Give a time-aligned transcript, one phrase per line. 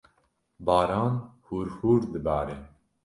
[0.65, 1.13] Baran
[1.45, 2.57] hûrhûr dibare.